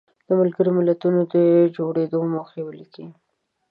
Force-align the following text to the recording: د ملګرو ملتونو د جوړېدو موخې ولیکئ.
د 0.27 0.29
ملګرو 0.39 0.71
ملتونو 0.79 1.19
د 1.33 1.35
جوړېدو 1.75 2.19
موخې 2.33 2.61
ولیکئ. 2.63 3.07